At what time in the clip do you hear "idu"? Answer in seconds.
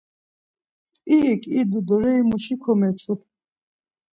1.59-1.79